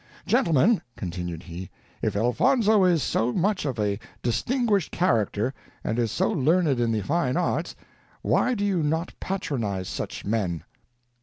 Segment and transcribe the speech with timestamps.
[0.25, 1.69] Gentlemen," continued he,
[2.01, 7.01] "if Elfonzo is so much of a distinguished character, and is so learned in the
[7.03, 7.75] fine arts,
[8.23, 10.63] why do you not patronize such men?